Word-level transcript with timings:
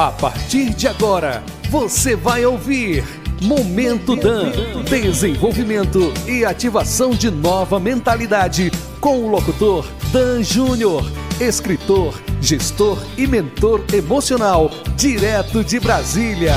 A 0.00 0.10
partir 0.10 0.70
de 0.70 0.88
agora, 0.88 1.44
você 1.68 2.16
vai 2.16 2.46
ouvir 2.46 3.04
Momento 3.42 4.16
Dan 4.16 4.50
desenvolvimento 4.88 6.10
e 6.26 6.42
ativação 6.42 7.10
de 7.10 7.30
nova 7.30 7.78
mentalidade 7.78 8.70
com 8.98 9.18
o 9.18 9.28
locutor 9.28 9.86
Dan 10.10 10.42
Júnior, 10.42 11.02
escritor, 11.38 12.18
gestor 12.40 12.96
e 13.18 13.26
mentor 13.26 13.84
emocional, 13.92 14.70
direto 14.96 15.62
de 15.62 15.78
Brasília. 15.78 16.54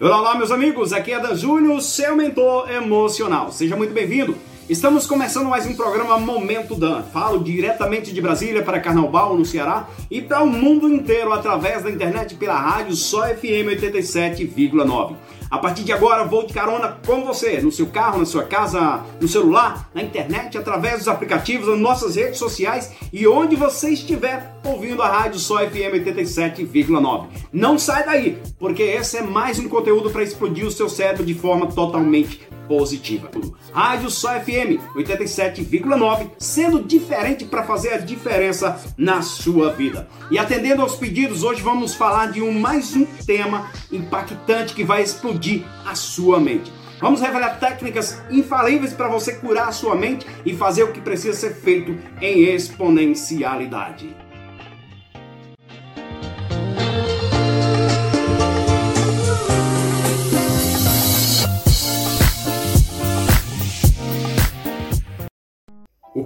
Olá, 0.00 0.18
olá, 0.18 0.36
meus 0.36 0.50
amigos, 0.50 0.92
aqui 0.92 1.12
é 1.12 1.20
Dan 1.20 1.36
Júnior, 1.36 1.80
seu 1.82 2.16
mentor 2.16 2.68
emocional. 2.68 3.52
Seja 3.52 3.76
muito 3.76 3.94
bem-vindo. 3.94 4.36
Estamos 4.70 5.04
começando 5.04 5.48
mais 5.48 5.66
um 5.66 5.74
programa 5.74 6.16
Momento 6.16 6.76
Dan. 6.76 7.02
Falo 7.02 7.42
diretamente 7.42 8.14
de 8.14 8.22
Brasília 8.22 8.62
para 8.62 8.78
Carnaubal, 8.78 9.36
no 9.36 9.44
Ceará, 9.44 9.88
e 10.08 10.22
para 10.22 10.44
o 10.44 10.46
mundo 10.46 10.88
inteiro 10.88 11.32
através 11.32 11.82
da 11.82 11.90
internet 11.90 12.36
pela 12.36 12.54
rádio 12.54 12.94
Só 12.94 13.22
FM 13.22 13.66
87,9. 13.82 15.16
A 15.50 15.58
partir 15.58 15.82
de 15.82 15.92
agora, 15.92 16.22
vou 16.22 16.46
de 16.46 16.54
carona 16.54 16.96
com 17.04 17.24
você, 17.24 17.60
no 17.60 17.72
seu 17.72 17.88
carro, 17.88 18.20
na 18.20 18.24
sua 18.24 18.44
casa, 18.44 19.04
no 19.20 19.26
celular, 19.26 19.90
na 19.92 20.04
internet, 20.04 20.56
através 20.56 20.98
dos 20.98 21.08
aplicativos, 21.08 21.66
nas 21.66 21.80
nossas 21.80 22.14
redes 22.14 22.38
sociais 22.38 22.92
e 23.12 23.26
onde 23.26 23.56
você 23.56 23.90
estiver 23.90 24.54
ouvindo 24.64 25.02
a 25.02 25.08
rádio 25.08 25.40
Só 25.40 25.58
FM 25.66 25.98
87,9. 26.06 27.26
Não 27.52 27.76
sai 27.76 28.04
daí, 28.04 28.38
porque 28.56 28.84
esse 28.84 29.16
é 29.16 29.22
mais 29.22 29.58
um 29.58 29.68
conteúdo 29.68 30.10
para 30.10 30.22
explodir 30.22 30.64
o 30.64 30.70
seu 30.70 30.88
cérebro 30.88 31.26
de 31.26 31.34
forma 31.34 31.66
totalmente 31.66 32.48
positiva. 32.70 33.28
Rádio 33.72 34.08
Só 34.08 34.38
FM 34.38 34.78
87,9, 34.94 36.30
sendo 36.38 36.80
diferente 36.80 37.44
para 37.44 37.64
fazer 37.64 37.94
a 37.94 37.98
diferença 37.98 38.80
na 38.96 39.22
sua 39.22 39.72
vida. 39.72 40.08
E 40.30 40.38
atendendo 40.38 40.80
aos 40.80 40.94
pedidos, 40.94 41.42
hoje 41.42 41.62
vamos 41.62 41.94
falar 41.94 42.30
de 42.30 42.40
um 42.40 42.52
mais 42.52 42.94
um 42.94 43.04
tema 43.26 43.68
impactante 43.90 44.72
que 44.72 44.84
vai 44.84 45.02
explodir 45.02 45.64
a 45.84 45.96
sua 45.96 46.38
mente. 46.38 46.70
Vamos 47.00 47.20
revelar 47.20 47.58
técnicas 47.58 48.22
infalíveis 48.30 48.92
para 48.92 49.08
você 49.08 49.34
curar 49.34 49.66
a 49.68 49.72
sua 49.72 49.96
mente 49.96 50.24
e 50.46 50.54
fazer 50.54 50.84
o 50.84 50.92
que 50.92 51.00
precisa 51.00 51.36
ser 51.36 51.54
feito 51.54 51.98
em 52.20 52.44
exponencialidade. 52.44 54.14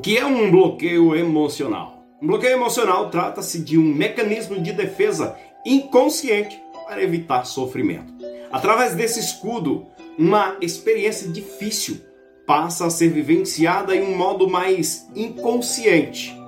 Que 0.04 0.18
é 0.18 0.26
um 0.26 0.50
bloqueio 0.50 1.16
emocional? 1.16 2.04
Um 2.20 2.26
bloqueio 2.26 2.52
emocional 2.52 3.08
trata-se 3.08 3.58
de 3.58 3.78
um 3.78 3.82
mecanismo 3.82 4.60
de 4.60 4.70
defesa 4.70 5.34
inconsciente 5.64 6.60
para 6.86 7.02
evitar 7.02 7.46
sofrimento. 7.46 8.12
Através 8.52 8.94
desse 8.94 9.18
escudo, 9.18 9.86
uma 10.18 10.58
experiência 10.60 11.26
difícil 11.30 12.02
passa 12.46 12.84
a 12.84 12.90
ser 12.90 13.08
vivenciada 13.08 13.96
em 13.96 14.02
um 14.02 14.14
modo 14.14 14.46
mais 14.46 15.08
inconsciente, 15.16 16.38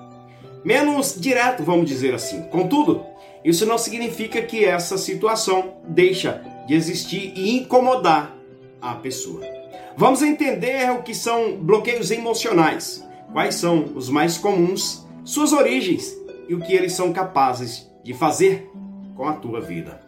menos 0.62 1.18
direto, 1.18 1.62
vamos 1.62 1.88
dizer 1.88 2.12
assim. 2.12 2.42
Contudo, 2.50 3.06
isso 3.42 3.64
não 3.64 3.78
significa 3.78 4.42
que 4.42 4.66
essa 4.66 4.98
situação 4.98 5.78
deixa 5.88 6.42
de 6.66 6.74
existir 6.74 7.32
e 7.34 7.56
incomodar 7.56 8.36
a 8.82 8.96
pessoa. 8.96 9.40
Vamos 9.96 10.20
entender 10.20 10.90
o 10.90 11.02
que 11.02 11.14
são 11.14 11.56
bloqueios 11.56 12.10
emocionais 12.10 13.05
quais 13.36 13.56
são 13.56 13.92
os 13.94 14.08
mais 14.08 14.38
comuns, 14.38 15.06
suas 15.22 15.52
origens 15.52 16.16
e 16.48 16.54
o 16.54 16.60
que 16.62 16.72
eles 16.72 16.94
são 16.94 17.12
capazes 17.12 17.86
de 18.02 18.14
fazer 18.14 18.66
com 19.14 19.28
a 19.28 19.34
tua 19.34 19.60
vida. 19.60 20.00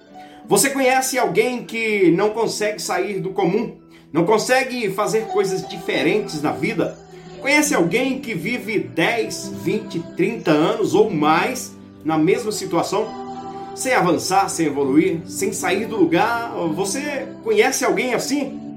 Você 0.47 0.71
conhece 0.71 1.19
alguém 1.19 1.63
que 1.63 2.11
não 2.11 2.31
consegue 2.31 2.81
sair 2.81 3.21
do 3.21 3.29
comum, 3.29 3.77
não 4.11 4.25
consegue 4.25 4.89
fazer 4.93 5.27
coisas 5.27 5.69
diferentes 5.69 6.41
na 6.41 6.53
vida? 6.53 6.99
Conhece 7.43 7.75
alguém 7.75 8.19
que 8.19 8.33
vive 8.33 8.79
10, 8.79 9.57
20, 9.63 10.01
30 10.17 10.51
anos 10.51 10.95
ou 10.95 11.11
mais 11.11 11.77
na 12.03 12.17
mesma 12.17 12.51
situação? 12.51 13.07
Sem 13.75 13.93
avançar, 13.93 14.49
sem 14.49 14.69
evoluir, 14.69 15.21
sem 15.27 15.53
sair 15.53 15.85
do 15.85 15.99
lugar? 15.99 16.53
Você 16.75 17.29
conhece 17.45 17.85
alguém 17.85 18.15
assim? 18.15 18.68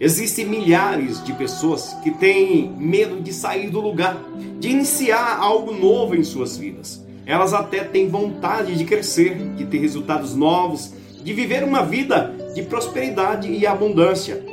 Existem 0.00 0.44
milhares 0.46 1.22
de 1.22 1.32
pessoas 1.32 1.94
que 2.02 2.10
têm 2.10 2.68
medo 2.76 3.20
de 3.22 3.32
sair 3.32 3.70
do 3.70 3.80
lugar, 3.80 4.20
de 4.58 4.68
iniciar 4.68 5.38
algo 5.38 5.72
novo 5.72 6.16
em 6.16 6.24
suas 6.24 6.56
vidas. 6.56 7.04
Elas 7.24 7.54
até 7.54 7.84
têm 7.84 8.08
vontade 8.08 8.74
de 8.76 8.84
crescer, 8.84 9.36
de 9.56 9.64
ter 9.64 9.78
resultados 9.78 10.34
novos, 10.34 10.92
de 11.22 11.32
viver 11.32 11.62
uma 11.62 11.84
vida 11.84 12.34
de 12.54 12.62
prosperidade 12.62 13.50
e 13.50 13.66
abundância, 13.66 14.44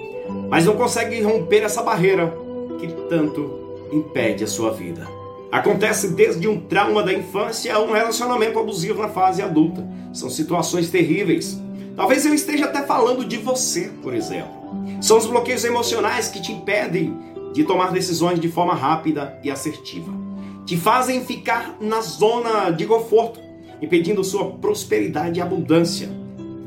mas 0.50 0.66
não 0.66 0.76
conseguem 0.76 1.24
romper 1.24 1.64
essa 1.64 1.84
barreira 1.84 2.34
que 2.80 2.88
tanto 3.10 3.90
impede 3.92 4.44
a 4.44 4.48
sua 4.48 4.72
vida. 4.72 5.08
Acontece 5.52 6.14
desde 6.14 6.48
um 6.48 6.62
trauma 6.62 7.04
da 7.04 7.12
infância 7.12 7.76
a 7.76 7.82
um 7.82 7.92
relacionamento 7.92 8.58
abusivo 8.58 9.02
na 9.02 9.10
fase 9.10 9.42
adulta. 9.42 9.86
São 10.14 10.30
situações 10.30 10.90
terríveis. 10.90 11.60
Talvez 11.96 12.26
eu 12.26 12.34
esteja 12.34 12.66
até 12.66 12.84
falando 12.84 13.26
de 13.26 13.36
você, 13.38 13.92
por 14.02 14.14
exemplo. 14.14 14.61
São 15.02 15.18
os 15.18 15.26
bloqueios 15.26 15.64
emocionais 15.64 16.28
que 16.28 16.42
te 16.42 16.52
impedem 16.52 17.18
de 17.54 17.64
tomar 17.64 17.92
decisões 17.92 18.40
de 18.40 18.50
forma 18.50 18.74
rápida 18.74 19.38
e 19.44 19.52
assertiva. 19.52 20.12
Te 20.66 20.78
fazem 20.78 21.26
ficar 21.26 21.76
na 21.82 22.02
zona 22.02 22.70
de 22.70 22.86
conforto, 22.86 23.40
impedindo 23.82 24.24
sua 24.24 24.52
prosperidade 24.52 25.40
e 25.40 25.42
abundância, 25.42 26.10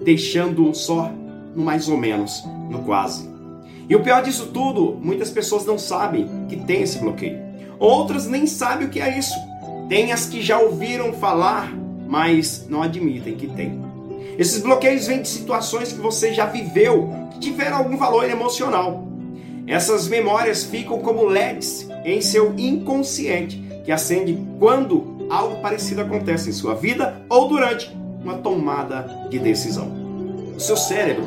deixando 0.05 0.75
só 0.75 1.11
no 1.55 1.65
mais 1.65 1.89
ou 1.89 1.97
menos, 1.97 2.43
no 2.69 2.83
quase. 2.83 3.29
E 3.89 3.95
o 3.95 4.03
pior 4.03 4.23
disso 4.23 4.47
tudo, 4.53 4.99
muitas 5.01 5.31
pessoas 5.31 5.65
não 5.65 5.79
sabem 5.79 6.29
que 6.49 6.57
tem 6.57 6.83
esse 6.83 6.99
bloqueio. 6.99 7.39
Outras 7.79 8.27
nem 8.27 8.47
sabem 8.47 8.87
o 8.87 8.91
que 8.91 9.01
é 9.01 9.19
isso. 9.19 9.35
Tem 9.89 10.13
as 10.13 10.27
que 10.27 10.43
já 10.43 10.59
ouviram 10.59 11.13
falar, 11.13 11.73
mas 12.09 12.67
não 12.69 12.83
admitem 12.83 13.37
que 13.37 13.47
tem. 13.47 13.94
Esses 14.39 14.61
bloqueios 14.61 15.07
vêm 15.07 15.23
de 15.23 15.29
situações 15.29 15.93
que 15.93 16.01
você 16.01 16.33
já 16.33 16.47
viveu, 16.47 17.13
que 17.33 17.41
tiveram 17.41 17.79
algum 17.79 17.97
valor 17.97 18.29
emocional. 18.29 19.07
Essas 19.67 20.09
memórias 20.09 20.65
ficam 20.65 20.99
como 20.99 21.25
LEDs 21.25 21.89
em 22.05 22.21
seu 22.21 22.55
inconsciente, 22.59 23.63
que 23.85 23.93
acende 23.93 24.39
quando 24.59 25.27
algo 25.31 25.61
parecido 25.63 26.03
acontece 26.03 26.51
em 26.51 26.53
sua 26.53 26.75
vida 26.75 27.23
ou 27.29 27.49
durante 27.49 27.91
uma 28.23 28.39
tomada 28.39 29.29
de 29.31 29.39
decisão. 29.39 29.89
O 30.57 30.61
seu 30.61 30.77
cérebro 30.77 31.25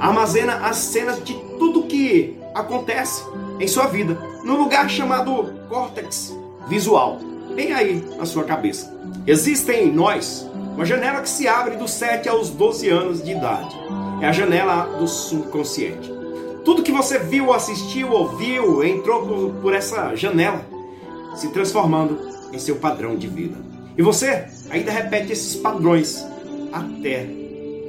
armazena 0.00 0.66
as 0.66 0.76
cenas 0.76 1.22
de 1.22 1.34
tudo 1.58 1.84
que 1.84 2.36
acontece 2.54 3.22
em 3.60 3.68
sua 3.68 3.86
vida 3.86 4.18
no 4.44 4.56
lugar 4.56 4.88
chamado 4.88 5.54
córtex 5.68 6.34
visual, 6.68 7.18
bem 7.54 7.72
aí 7.72 8.04
na 8.16 8.24
sua 8.24 8.44
cabeça. 8.44 8.94
Existem 9.26 9.88
em 9.88 9.92
nós 9.92 10.48
uma 10.76 10.84
janela 10.84 11.22
que 11.22 11.30
se 11.30 11.48
abre 11.48 11.74
dos 11.76 11.90
7 11.92 12.28
aos 12.28 12.50
12 12.50 12.90
anos 12.90 13.22
de 13.22 13.32
idade. 13.32 13.74
É 14.20 14.26
a 14.26 14.32
janela 14.32 14.98
do 14.98 15.08
subconsciente. 15.08 16.12
Tudo 16.66 16.82
que 16.82 16.92
você 16.92 17.18
viu, 17.18 17.50
assistiu, 17.50 18.12
ouviu, 18.12 18.84
entrou 18.84 19.54
por, 19.62 19.74
essa 19.74 20.14
janela, 20.14 20.66
se 21.34 21.48
transformando 21.48 22.20
em 22.52 22.58
seu 22.58 22.76
padrão 22.76 23.16
de 23.16 23.26
vida. 23.26 23.56
E 23.96 24.02
você 24.02 24.44
ainda 24.68 24.92
repete 24.92 25.32
esses 25.32 25.56
padrões 25.56 26.22
até 26.70 27.26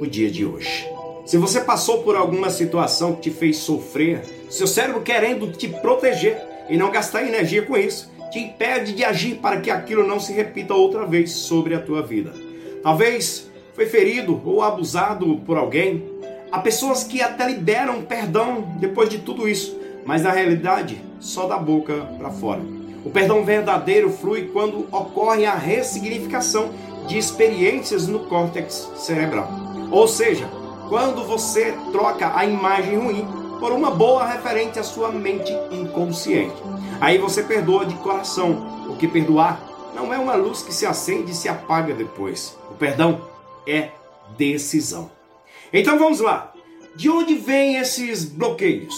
o 0.00 0.06
dia 0.06 0.30
de 0.30 0.46
hoje. 0.46 0.88
Se 1.26 1.36
você 1.36 1.60
passou 1.60 2.02
por 2.02 2.16
alguma 2.16 2.48
situação 2.48 3.14
que 3.16 3.28
te 3.28 3.30
fez 3.30 3.58
sofrer, 3.58 4.22
seu 4.48 4.66
cérebro 4.66 5.02
querendo 5.02 5.52
te 5.52 5.68
proteger 5.68 6.40
e 6.70 6.78
não 6.78 6.90
gastar 6.90 7.22
energia 7.22 7.60
com 7.60 7.76
isso, 7.76 8.10
te 8.30 8.38
impede 8.38 8.94
de 8.94 9.04
agir 9.04 9.34
para 9.36 9.60
que 9.60 9.70
aquilo 9.70 10.06
não 10.06 10.18
se 10.18 10.32
repita 10.32 10.72
outra 10.72 11.04
vez 11.04 11.32
sobre 11.32 11.74
a 11.74 11.80
tua 11.80 12.00
vida. 12.00 12.47
Talvez 12.82 13.48
foi 13.74 13.86
ferido 13.86 14.40
ou 14.44 14.62
abusado 14.62 15.40
por 15.46 15.56
alguém. 15.56 16.04
Há 16.50 16.58
pessoas 16.58 17.04
que 17.04 17.22
até 17.22 17.46
liberam 17.46 18.02
perdão 18.02 18.74
depois 18.78 19.08
de 19.08 19.18
tudo 19.18 19.48
isso, 19.48 19.78
mas 20.04 20.22
na 20.22 20.30
realidade 20.30 21.00
só 21.20 21.46
da 21.46 21.58
boca 21.58 21.94
para 22.18 22.30
fora. 22.30 22.60
O 23.04 23.10
perdão 23.10 23.44
verdadeiro 23.44 24.10
flui 24.10 24.50
quando 24.52 24.86
ocorre 24.90 25.46
a 25.46 25.54
ressignificação 25.54 26.70
de 27.06 27.16
experiências 27.16 28.06
no 28.06 28.20
córtex 28.20 28.90
cerebral. 28.96 29.48
Ou 29.90 30.06
seja, 30.06 30.48
quando 30.88 31.24
você 31.24 31.74
troca 31.92 32.36
a 32.36 32.44
imagem 32.44 32.96
ruim 32.96 33.26
por 33.58 33.72
uma 33.72 33.90
boa 33.90 34.26
referente 34.26 34.78
à 34.78 34.82
sua 34.82 35.10
mente 35.10 35.52
inconsciente. 35.70 36.56
Aí 37.00 37.18
você 37.18 37.42
perdoa 37.42 37.84
de 37.86 37.94
coração, 37.96 38.84
porque 38.86 39.06
perdoar 39.06 39.60
não 39.94 40.12
é 40.12 40.18
uma 40.18 40.34
luz 40.34 40.62
que 40.62 40.72
se 40.72 40.86
acende 40.86 41.32
e 41.32 41.34
se 41.34 41.48
apaga 41.48 41.94
depois. 41.94 42.56
O 42.70 42.74
perdão 42.74 43.28
é 43.66 43.90
decisão. 44.36 45.10
Então 45.72 45.98
vamos 45.98 46.20
lá. 46.20 46.52
De 46.96 47.08
onde 47.08 47.34
vêm 47.34 47.76
esses 47.76 48.24
bloqueios? 48.24 48.94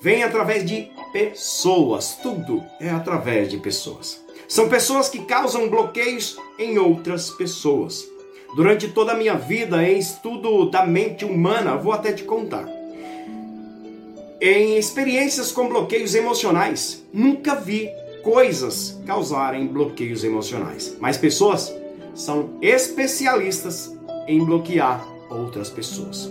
Vem 0.00 0.22
através 0.22 0.64
de 0.64 0.90
pessoas. 1.12 2.18
Tudo 2.22 2.62
é 2.80 2.90
através 2.90 3.48
de 3.48 3.56
pessoas. 3.58 4.24
São 4.48 4.68
pessoas 4.68 5.08
que 5.08 5.24
causam 5.24 5.68
bloqueios 5.68 6.38
em 6.58 6.78
outras 6.78 7.30
pessoas. 7.30 8.06
Durante 8.54 8.88
toda 8.88 9.12
a 9.12 9.16
minha 9.16 9.34
vida 9.34 9.82
em 9.82 9.98
estudo 9.98 10.70
da 10.70 10.86
mente 10.86 11.24
humana, 11.24 11.76
vou 11.76 11.92
até 11.92 12.12
te 12.12 12.22
contar. 12.22 12.66
Em 14.40 14.76
experiências 14.76 15.50
com 15.50 15.68
bloqueios 15.68 16.14
emocionais, 16.14 17.04
nunca 17.12 17.54
vi 17.54 17.90
coisas 18.26 19.00
causarem 19.06 19.68
bloqueios 19.68 20.24
emocionais. 20.24 20.96
Mas 20.98 21.16
pessoas 21.16 21.72
são 22.12 22.58
especialistas 22.60 23.96
em 24.26 24.44
bloquear 24.44 25.06
outras 25.30 25.70
pessoas. 25.70 26.28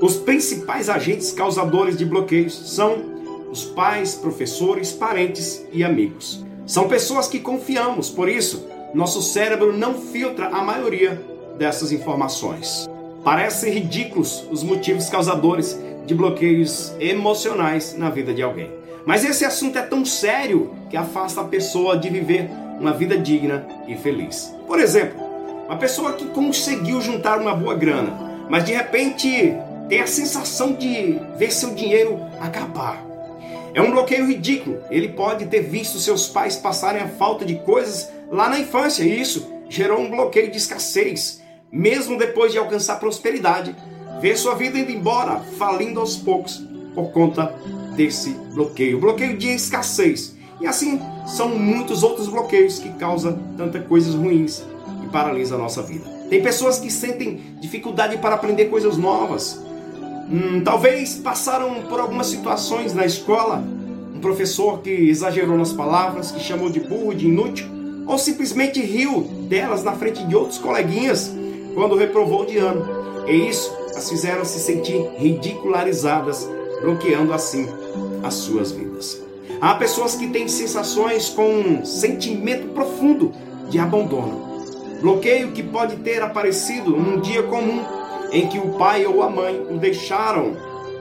Os 0.00 0.16
principais 0.16 0.88
agentes 0.88 1.30
causadores 1.30 1.96
de 1.96 2.04
bloqueios 2.04 2.74
são 2.74 3.14
os 3.48 3.64
pais, 3.64 4.16
professores, 4.16 4.90
parentes 4.90 5.64
e 5.72 5.84
amigos. 5.84 6.44
São 6.66 6.88
pessoas 6.88 7.28
que 7.28 7.38
confiamos, 7.38 8.10
por 8.10 8.28
isso, 8.28 8.66
nosso 8.92 9.22
cérebro 9.22 9.72
não 9.72 9.94
filtra 9.94 10.48
a 10.48 10.64
maioria 10.64 11.24
dessas 11.56 11.92
informações. 11.92 12.88
Parecem 13.22 13.72
ridículos 13.72 14.44
os 14.50 14.64
motivos 14.64 15.08
causadores 15.08 15.78
de 16.06 16.14
bloqueios 16.14 16.94
emocionais 17.00 17.94
na 17.98 18.08
vida 18.08 18.32
de 18.32 18.42
alguém. 18.42 18.70
Mas 19.04 19.24
esse 19.24 19.44
assunto 19.44 19.78
é 19.78 19.82
tão 19.82 20.04
sério 20.04 20.74
que 20.88 20.96
afasta 20.96 21.40
a 21.40 21.44
pessoa 21.44 21.96
de 21.98 22.08
viver 22.08 22.48
uma 22.80 22.92
vida 22.92 23.18
digna 23.18 23.66
e 23.86 23.96
feliz. 23.96 24.54
Por 24.66 24.80
exemplo, 24.80 25.20
uma 25.66 25.76
pessoa 25.76 26.12
que 26.12 26.26
conseguiu 26.26 27.00
juntar 27.00 27.38
uma 27.40 27.54
boa 27.54 27.74
grana, 27.74 28.46
mas 28.48 28.64
de 28.64 28.72
repente 28.72 29.54
tem 29.88 30.00
a 30.00 30.06
sensação 30.06 30.72
de 30.72 31.20
ver 31.36 31.52
seu 31.52 31.74
dinheiro 31.74 32.20
acabar. 32.40 33.04
É 33.74 33.82
um 33.82 33.90
bloqueio 33.90 34.26
ridículo. 34.26 34.80
Ele 34.90 35.08
pode 35.08 35.46
ter 35.46 35.60
visto 35.60 35.98
seus 35.98 36.28
pais 36.28 36.56
passarem 36.56 37.02
a 37.02 37.08
falta 37.08 37.44
de 37.44 37.56
coisas 37.56 38.10
lá 38.30 38.48
na 38.48 38.58
infância 38.58 39.02
e 39.02 39.20
isso 39.20 39.52
gerou 39.68 40.00
um 40.00 40.10
bloqueio 40.10 40.50
de 40.50 40.56
escassez. 40.56 41.42
Mesmo 41.70 42.16
depois 42.16 42.52
de 42.52 42.58
alcançar 42.58 42.98
prosperidade, 42.98 43.76
ver 44.20 44.36
sua 44.36 44.54
vida 44.54 44.78
indo 44.78 44.90
embora, 44.90 45.40
falindo 45.58 46.00
aos 46.00 46.16
poucos 46.16 46.62
por 46.94 47.10
conta 47.10 47.54
desse 47.96 48.30
bloqueio, 48.54 49.00
bloqueio 49.00 49.36
de 49.36 49.48
escassez. 49.48 50.34
E 50.60 50.66
assim 50.66 51.00
são 51.26 51.50
muitos 51.50 52.02
outros 52.02 52.28
bloqueios 52.28 52.78
que 52.78 52.88
causam 52.94 53.38
tantas 53.56 53.86
coisas 53.86 54.14
ruins 54.14 54.64
e 55.04 55.08
paralisam 55.08 55.58
a 55.58 55.62
nossa 55.62 55.82
vida. 55.82 56.04
Tem 56.30 56.42
pessoas 56.42 56.78
que 56.78 56.90
sentem 56.90 57.40
dificuldade 57.60 58.16
para 58.18 58.34
aprender 58.34 58.66
coisas 58.66 58.96
novas, 58.96 59.60
Hum, 60.28 60.60
talvez 60.64 61.14
passaram 61.14 61.82
por 61.82 62.00
algumas 62.00 62.26
situações 62.26 62.92
na 62.92 63.06
escola, 63.06 63.62
um 64.12 64.18
professor 64.18 64.80
que 64.80 64.90
exagerou 64.90 65.56
nas 65.56 65.72
palavras, 65.72 66.32
que 66.32 66.40
chamou 66.40 66.68
de 66.68 66.80
burro, 66.80 67.14
de 67.14 67.26
inútil, 67.26 67.66
ou 68.06 68.18
simplesmente 68.18 68.80
riu 68.80 69.22
delas 69.48 69.84
na 69.84 69.92
frente 69.92 70.24
de 70.24 70.34
outros 70.34 70.58
coleguinhas 70.58 71.32
quando 71.74 71.94
reprovou 71.94 72.44
de 72.44 72.58
ano. 72.58 72.84
E 73.28 73.48
isso 73.48 73.72
as 73.96 74.10
fizeram 74.10 74.44
se 74.44 74.58
sentir 74.60 75.08
ridicularizadas, 75.16 76.48
bloqueando 76.82 77.32
assim 77.32 77.66
as 78.22 78.34
suas 78.34 78.70
vidas. 78.70 79.22
Há 79.60 79.74
pessoas 79.74 80.14
que 80.14 80.28
têm 80.28 80.48
sensações 80.48 81.30
com 81.30 81.48
um 81.48 81.84
sentimento 81.84 82.68
profundo 82.68 83.32
de 83.70 83.78
abandono. 83.78 84.44
Bloqueio 85.00 85.52
que 85.52 85.62
pode 85.62 85.96
ter 85.96 86.22
aparecido 86.22 86.90
num 86.90 87.20
dia 87.20 87.42
comum 87.44 87.82
em 88.30 88.46
que 88.48 88.58
o 88.58 88.74
pai 88.74 89.06
ou 89.06 89.22
a 89.22 89.30
mãe 89.30 89.66
o 89.70 89.78
deixaram 89.78 90.56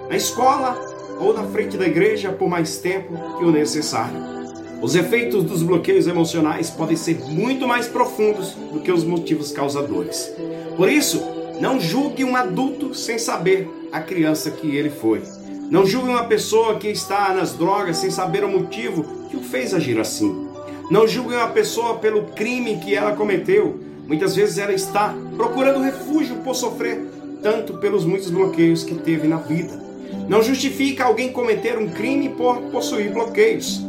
na 0.09 0.15
escola 0.15 0.79
ou 1.19 1.33
na 1.33 1.43
frente 1.43 1.77
da 1.77 1.85
igreja 1.85 2.31
por 2.31 2.47
mais 2.47 2.77
tempo 2.77 3.13
que 3.37 3.43
o 3.43 3.51
necessário. 3.51 4.35
Os 4.81 4.95
efeitos 4.95 5.43
dos 5.43 5.63
bloqueios 5.63 6.07
emocionais 6.07 6.69
podem 6.69 6.95
ser 6.95 7.19
muito 7.27 7.67
mais 7.67 7.87
profundos 7.87 8.51
do 8.71 8.79
que 8.79 8.91
os 8.91 9.03
motivos 9.03 9.51
causadores. 9.51 10.31
Por 10.77 10.89
isso, 10.89 11.34
não 11.59 11.79
julgue 11.79 12.23
um 12.23 12.35
adulto 12.35 12.93
sem 12.93 13.17
saber 13.17 13.69
a 13.91 14.01
criança 14.01 14.51
que 14.51 14.75
ele 14.75 14.89
foi. 14.89 15.21
Não 15.69 15.85
julgue 15.85 16.09
uma 16.09 16.25
pessoa 16.25 16.77
que 16.77 16.87
está 16.87 17.33
nas 17.33 17.53
drogas 17.53 17.97
sem 17.97 18.11
saber 18.11 18.43
o 18.43 18.49
motivo 18.49 19.27
que 19.29 19.37
o 19.37 19.41
fez 19.41 19.73
agir 19.73 19.99
assim. 19.99 20.47
Não 20.91 21.07
julgue 21.07 21.33
uma 21.33 21.47
pessoa 21.49 21.95
pelo 21.95 22.25
crime 22.27 22.77
que 22.77 22.93
ela 22.93 23.15
cometeu. 23.15 23.79
Muitas 24.07 24.35
vezes 24.35 24.57
ela 24.57 24.73
está 24.73 25.15
procurando 25.35 25.81
refúgio 25.81 26.35
por 26.37 26.53
sofrer 26.55 27.01
tanto 27.41 27.75
pelos 27.75 28.05
muitos 28.05 28.29
bloqueios 28.29 28.83
que 28.83 28.95
teve 28.95 29.27
na 29.27 29.37
vida. 29.37 29.79
Não 30.27 30.41
justifica 30.41 31.05
alguém 31.05 31.31
cometer 31.31 31.77
um 31.77 31.89
crime 31.89 32.29
por 32.29 32.57
possuir 32.71 33.11
bloqueios, 33.11 33.81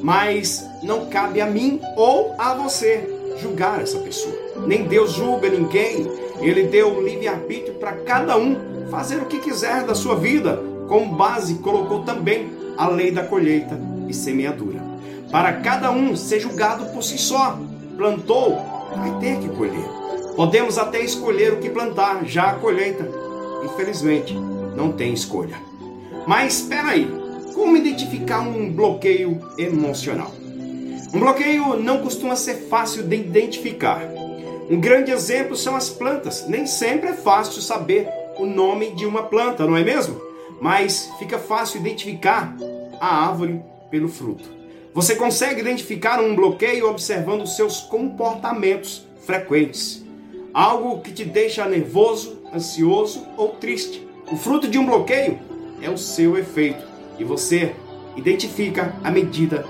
mas 0.00 0.64
não 0.82 1.06
cabe 1.06 1.40
a 1.40 1.46
mim 1.46 1.80
ou 1.96 2.34
a 2.38 2.54
você 2.54 3.08
julgar 3.40 3.80
essa 3.80 3.98
pessoa. 3.98 4.34
Nem 4.66 4.84
Deus 4.84 5.12
julga 5.12 5.48
ninguém, 5.48 6.06
ele 6.40 6.64
deu 6.64 7.00
livre-arbítrio 7.02 7.74
para 7.74 7.92
cada 7.92 8.36
um 8.36 8.88
fazer 8.90 9.16
o 9.16 9.26
que 9.26 9.38
quiser 9.38 9.84
da 9.84 9.94
sua 9.94 10.16
vida. 10.16 10.62
Com 10.88 11.08
base, 11.08 11.54
colocou 11.56 12.02
também 12.04 12.50
a 12.76 12.88
lei 12.88 13.10
da 13.10 13.24
colheita 13.24 13.78
e 14.08 14.14
semeadura. 14.14 14.80
Para 15.30 15.54
cada 15.54 15.90
um 15.90 16.14
ser 16.14 16.40
julgado 16.40 16.86
por 16.86 17.02
si 17.02 17.18
só. 17.18 17.58
Plantou, 17.96 18.56
vai 18.94 19.18
ter 19.18 19.38
que 19.38 19.48
colher. 19.48 19.88
Podemos 20.36 20.76
até 20.76 21.02
escolher 21.02 21.54
o 21.54 21.56
que 21.56 21.70
plantar, 21.70 22.24
já 22.26 22.50
a 22.50 22.54
colheita, 22.54 23.08
infelizmente, 23.64 24.34
não 24.76 24.92
tem 24.92 25.14
escolha. 25.14 25.56
Mas 26.26 26.60
espera 26.60 26.88
aí, 26.88 27.10
como 27.54 27.76
identificar 27.76 28.40
um 28.40 28.70
bloqueio 28.70 29.40
emocional? 29.56 30.30
Um 31.14 31.20
bloqueio 31.20 31.76
não 31.82 32.02
costuma 32.02 32.36
ser 32.36 32.68
fácil 32.68 33.04
de 33.04 33.16
identificar. 33.16 34.02
Um 34.68 34.80
grande 34.80 35.12
exemplo 35.12 35.56
são 35.56 35.76
as 35.76 35.88
plantas. 35.88 36.46
Nem 36.48 36.66
sempre 36.66 37.10
é 37.10 37.14
fácil 37.14 37.62
saber 37.62 38.08
o 38.38 38.44
nome 38.44 38.92
de 38.92 39.06
uma 39.06 39.22
planta, 39.22 39.66
não 39.66 39.76
é 39.76 39.84
mesmo? 39.84 40.20
Mas 40.60 41.10
fica 41.18 41.38
fácil 41.38 41.80
identificar 41.80 42.56
a 43.00 43.26
árvore 43.28 43.62
pelo 43.90 44.08
fruto. 44.08 44.44
Você 44.92 45.14
consegue 45.14 45.60
identificar 45.60 46.20
um 46.20 46.34
bloqueio 46.34 46.88
observando 46.88 47.46
seus 47.46 47.80
comportamentos 47.80 49.06
frequentes 49.24 50.06
algo 50.56 51.02
que 51.02 51.12
te 51.12 51.22
deixa 51.22 51.68
nervoso, 51.68 52.38
ansioso 52.50 53.26
ou 53.36 53.50
triste. 53.50 54.08
O 54.32 54.36
fruto 54.38 54.66
de 54.66 54.78
um 54.78 54.86
bloqueio 54.86 55.38
é 55.82 55.90
o 55.90 55.98
seu 55.98 56.38
efeito 56.38 56.82
e 57.18 57.24
você 57.24 57.74
identifica 58.16 58.96
à 59.04 59.10
medida 59.10 59.66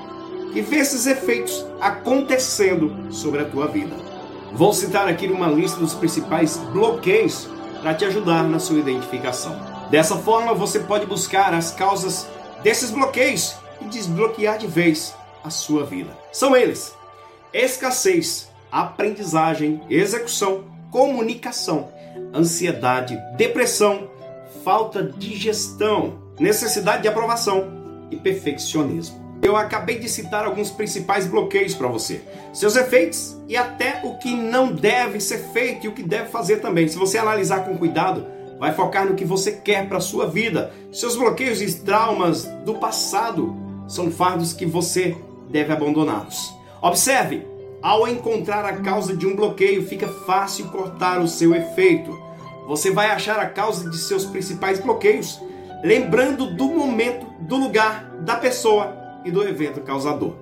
que 0.52 0.60
vê 0.62 0.76
esses 0.76 1.08
efeitos 1.08 1.66
acontecendo 1.80 3.12
sobre 3.12 3.42
a 3.42 3.44
tua 3.46 3.66
vida. 3.66 4.05
Vou 4.52 4.72
citar 4.72 5.08
aqui 5.08 5.26
uma 5.26 5.48
lista 5.48 5.78
dos 5.78 5.94
principais 5.94 6.56
bloqueios 6.72 7.48
para 7.80 7.94
te 7.94 8.04
ajudar 8.04 8.42
na 8.44 8.58
sua 8.58 8.78
identificação. 8.78 9.56
Dessa 9.90 10.16
forma, 10.16 10.54
você 10.54 10.80
pode 10.80 11.06
buscar 11.06 11.54
as 11.54 11.70
causas 11.72 12.26
desses 12.62 12.90
bloqueios 12.90 13.54
e 13.80 13.84
desbloquear 13.84 14.58
de 14.58 14.66
vez 14.66 15.14
a 15.44 15.50
sua 15.50 15.84
vida. 15.84 16.10
São 16.32 16.56
eles: 16.56 16.94
escassez, 17.52 18.50
aprendizagem, 18.70 19.80
execução, 19.88 20.64
comunicação, 20.90 21.88
ansiedade, 22.34 23.18
depressão, 23.36 24.10
falta 24.64 25.02
de 25.02 25.36
gestão, 25.36 26.18
necessidade 26.40 27.02
de 27.02 27.08
aprovação 27.08 27.72
e 28.10 28.16
perfeccionismo. 28.16 29.25
Eu 29.42 29.56
acabei 29.56 29.98
de 29.98 30.08
citar 30.08 30.44
alguns 30.44 30.70
principais 30.70 31.26
bloqueios 31.26 31.74
para 31.74 31.88
você, 31.88 32.22
seus 32.52 32.74
efeitos 32.74 33.36
e 33.48 33.56
até 33.56 34.00
o 34.02 34.18
que 34.18 34.34
não 34.34 34.72
deve 34.72 35.20
ser 35.20 35.38
feito 35.52 35.86
e 35.86 35.88
o 35.88 35.92
que 35.92 36.02
deve 36.02 36.30
fazer 36.30 36.56
também. 36.56 36.88
Se 36.88 36.96
você 36.96 37.18
analisar 37.18 37.64
com 37.64 37.76
cuidado, 37.76 38.26
vai 38.58 38.72
focar 38.72 39.06
no 39.06 39.14
que 39.14 39.24
você 39.24 39.52
quer 39.52 39.88
para 39.88 40.00
sua 40.00 40.26
vida. 40.26 40.72
Seus 40.92 41.16
bloqueios 41.16 41.60
e 41.60 41.80
traumas 41.80 42.44
do 42.64 42.74
passado 42.74 43.54
são 43.86 44.10
fardos 44.10 44.52
que 44.52 44.66
você 44.66 45.16
deve 45.48 45.72
abandoná-los. 45.72 46.54
Observe, 46.82 47.46
ao 47.82 48.08
encontrar 48.08 48.64
a 48.64 48.78
causa 48.78 49.16
de 49.16 49.26
um 49.26 49.36
bloqueio, 49.36 49.86
fica 49.86 50.08
fácil 50.08 50.66
cortar 50.68 51.20
o 51.20 51.28
seu 51.28 51.54
efeito. 51.54 52.18
Você 52.66 52.90
vai 52.90 53.10
achar 53.10 53.38
a 53.38 53.46
causa 53.46 53.88
de 53.88 53.98
seus 53.98 54.24
principais 54.24 54.80
bloqueios, 54.80 55.40
lembrando 55.84 56.56
do 56.56 56.66
momento, 56.66 57.26
do 57.40 57.56
lugar, 57.56 58.10
da 58.22 58.36
pessoa 58.36 59.05
e 59.26 59.30
do 59.30 59.46
evento 59.46 59.80
causador. 59.80 60.34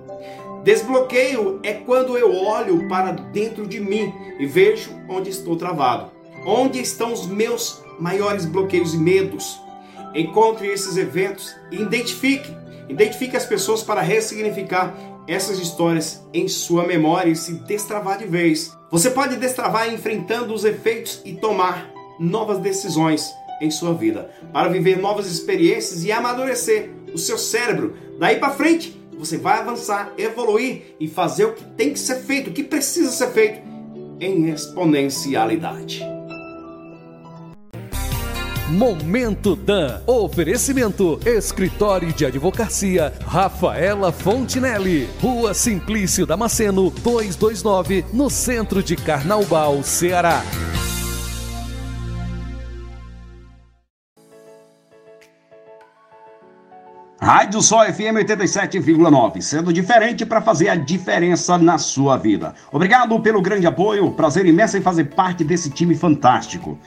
Desbloqueio 0.63 1.59
é 1.63 1.73
quando 1.73 2.17
eu 2.17 2.33
olho 2.33 2.87
para 2.87 3.11
dentro 3.11 3.67
de 3.67 3.79
mim 3.79 4.13
e 4.39 4.45
vejo 4.45 4.91
onde 5.09 5.29
estou 5.29 5.55
travado. 5.55 6.11
Onde 6.45 6.79
estão 6.79 7.11
os 7.11 7.27
meus 7.27 7.83
maiores 7.99 8.45
bloqueios 8.45 8.93
e 8.93 8.97
medos? 8.97 9.59
Encontre 10.13 10.67
esses 10.67 10.95
eventos 10.97 11.53
e 11.71 11.81
identifique. 11.81 12.51
Identifique 12.87 13.35
as 13.35 13.45
pessoas 13.45 13.83
para 13.83 14.01
ressignificar 14.01 14.95
essas 15.27 15.59
histórias 15.59 16.23
em 16.33 16.47
sua 16.47 16.85
memória 16.85 17.31
e 17.31 17.35
se 17.35 17.53
destravar 17.53 18.17
de 18.17 18.25
vez. 18.25 18.75
Você 18.91 19.09
pode 19.09 19.35
destravar 19.37 19.91
enfrentando 19.91 20.53
os 20.53 20.63
efeitos 20.63 21.21
e 21.25 21.33
tomar 21.33 21.91
novas 22.19 22.59
decisões 22.59 23.33
em 23.61 23.71
sua 23.71 23.93
vida, 23.93 24.29
para 24.51 24.69
viver 24.69 24.97
novas 24.97 25.27
experiências 25.27 26.03
e 26.03 26.11
amadurecer 26.11 26.91
o 27.13 27.17
seu 27.17 27.37
cérebro. 27.37 27.95
Daí 28.17 28.37
para 28.37 28.53
frente, 28.53 28.99
você 29.17 29.37
vai 29.37 29.59
avançar, 29.59 30.13
evoluir 30.17 30.95
e 30.99 31.07
fazer 31.07 31.45
o 31.45 31.53
que 31.53 31.63
tem 31.63 31.93
que 31.93 31.99
ser 31.99 32.17
feito, 32.17 32.49
o 32.49 32.53
que 32.53 32.63
precisa 32.63 33.11
ser 33.11 33.27
feito 33.31 33.59
em 34.19 34.49
exponencialidade. 34.49 36.03
Momento 38.69 39.55
Dan. 39.55 40.01
Oferecimento: 40.07 41.19
Escritório 41.25 42.11
de 42.11 42.25
Advocacia 42.25 43.13
Rafaela 43.25 44.11
Fontinelli. 44.11 45.07
Rua 45.21 45.53
Simplício 45.53 46.25
Damasceno, 46.25 46.89
229, 46.89 48.05
no 48.11 48.29
centro 48.29 48.81
de 48.81 48.95
Carnaubal, 48.95 49.83
Ceará. 49.83 50.41
Rádio 57.25 57.59
Sol 57.59 57.83
FM 57.91 58.21
87,9, 58.21 59.41
sendo 59.41 59.73
diferente 59.73 60.23
para 60.23 60.43
fazer 60.43 60.69
a 60.69 60.75
diferença 60.75 61.57
na 61.57 61.79
sua 61.79 62.17
vida. 62.17 62.53
Obrigado 62.71 63.19
pelo 63.19 63.41
grande 63.41 63.65
apoio, 63.65 64.11
prazer 64.11 64.45
imenso 64.45 64.77
em 64.77 64.81
fazer 64.81 65.05
parte 65.05 65.43
desse 65.43 65.71
time 65.71 65.95
fantástico. 65.95 66.77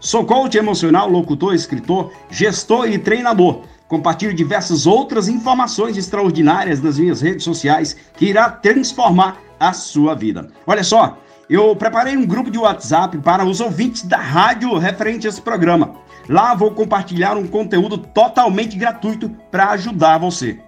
Sou 0.00 0.24
coach 0.24 0.56
emocional, 0.56 1.10
locutor, 1.10 1.52
escritor, 1.52 2.14
gestor 2.30 2.88
e 2.88 2.98
treinador. 2.98 3.64
Compartilho 3.86 4.32
diversas 4.32 4.86
outras 4.86 5.28
informações 5.28 5.98
extraordinárias 5.98 6.80
nas 6.80 6.98
minhas 6.98 7.20
redes 7.20 7.44
sociais 7.44 7.94
que 8.16 8.24
irá 8.24 8.48
transformar 8.48 9.36
a 9.60 9.74
sua 9.74 10.14
vida. 10.14 10.48
Olha 10.66 10.82
só, 10.82 11.18
eu 11.50 11.76
preparei 11.76 12.16
um 12.16 12.24
grupo 12.24 12.50
de 12.50 12.56
WhatsApp 12.56 13.18
para 13.18 13.44
os 13.44 13.60
ouvintes 13.60 14.02
da 14.02 14.16
rádio 14.16 14.78
referente 14.78 15.26
a 15.26 15.30
esse 15.30 15.42
programa. 15.42 15.97
Lá 16.28 16.54
vou 16.54 16.72
compartilhar 16.72 17.36
um 17.36 17.46
conteúdo 17.46 17.96
totalmente 17.96 18.76
gratuito 18.76 19.30
para 19.50 19.70
ajudar 19.70 20.18
você. 20.18 20.60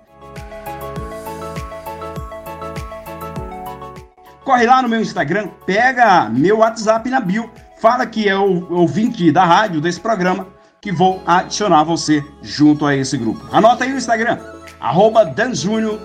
Corre 4.42 4.66
lá 4.66 4.80
no 4.80 4.88
meu 4.88 5.00
Instagram, 5.00 5.48
pega 5.66 6.28
meu 6.30 6.58
WhatsApp 6.58 7.08
na 7.10 7.20
bio, 7.20 7.50
fala 7.80 8.06
que 8.06 8.28
é 8.28 8.36
o 8.36 8.72
ouvinte 8.72 9.30
da 9.30 9.44
rádio 9.44 9.80
desse 9.80 10.00
programa 10.00 10.48
que 10.80 10.90
vou 10.90 11.22
adicionar 11.26 11.84
você 11.84 12.24
junto 12.42 12.86
a 12.86 12.96
esse 12.96 13.18
grupo. 13.18 13.46
Anota 13.52 13.84
aí 13.84 13.92
o 13.92 13.98
Instagram, 13.98 14.38
arroba 14.80 15.22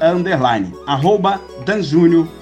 underline, 0.01 0.75
arroba 0.85 1.39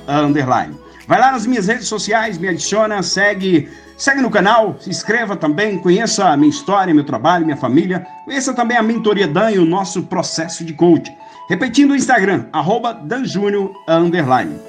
underline. 0.07 0.82
Vai 1.13 1.21
lá 1.21 1.31
nas 1.31 1.45
minhas 1.45 1.67
redes 1.67 1.87
sociais, 1.87 2.39
me 2.39 2.47
adiciona, 2.47 3.03
segue 3.03 3.69
Segue 3.95 4.19
no 4.19 4.31
canal, 4.31 4.75
se 4.79 4.89
inscreva 4.89 5.37
também, 5.37 5.77
conheça 5.77 6.29
a 6.29 6.35
minha 6.35 6.49
história, 6.49 6.91
meu 6.91 7.03
trabalho, 7.03 7.45
minha 7.45 7.55
família. 7.55 8.03
Conheça 8.25 8.51
também 8.51 8.75
a 8.75 8.81
Mentoria 8.81 9.27
Dan 9.27 9.51
e 9.51 9.59
o 9.59 9.65
nosso 9.65 10.01
processo 10.01 10.65
de 10.65 10.73
coaching. 10.73 11.15
Repetindo 11.47 11.91
o 11.91 11.95
Instagram, 11.95 12.47
arroba 12.51 12.93
danjúnior, 12.95 13.71
underline. 13.87 14.59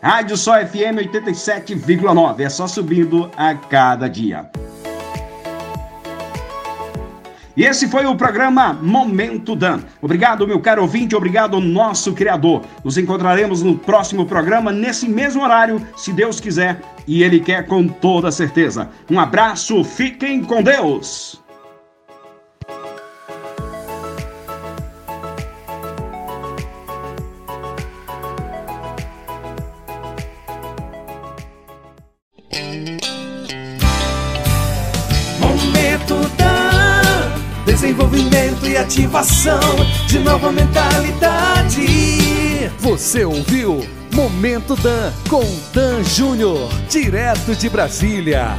Rádio 0.00 0.36
Só 0.36 0.64
FM 0.64 1.10
87,9. 1.12 2.38
É 2.38 2.48
só 2.48 2.68
subindo 2.68 3.28
a 3.36 3.52
cada 3.52 4.08
dia. 4.08 4.48
E 7.56 7.64
esse 7.64 7.88
foi 7.88 8.04
o 8.04 8.14
programa 8.14 8.74
Momento 8.74 9.56
Dan. 9.56 9.80
Obrigado, 10.02 10.46
meu 10.46 10.60
caro 10.60 10.82
ouvinte, 10.82 11.16
obrigado, 11.16 11.58
nosso 11.58 12.12
criador. 12.12 12.62
Nos 12.84 12.98
encontraremos 12.98 13.62
no 13.62 13.78
próximo 13.78 14.26
programa, 14.26 14.70
nesse 14.70 15.08
mesmo 15.08 15.42
horário, 15.42 15.80
se 15.96 16.12
Deus 16.12 16.38
quiser, 16.38 16.82
e 17.06 17.22
Ele 17.22 17.40
quer 17.40 17.66
com 17.66 17.88
toda 17.88 18.30
certeza. 18.30 18.90
Um 19.10 19.18
abraço, 19.18 19.82
fiquem 19.84 20.42
com 20.42 20.62
Deus! 20.62 21.45
Desenvolvimento 37.96 38.66
e 38.66 38.76
ativação 38.76 39.58
de 40.06 40.18
nova 40.18 40.52
mentalidade. 40.52 41.86
Você 42.78 43.24
ouviu 43.24 43.86
Momento 44.12 44.76
Dan 44.76 45.12
com 45.28 45.42
Dan 45.72 46.04
Júnior, 46.04 46.68
direto 46.90 47.56
de 47.56 47.70
Brasília. 47.70 48.56